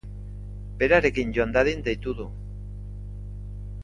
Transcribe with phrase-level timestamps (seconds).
[0.79, 2.25] Berarekin joan dadin deitu du.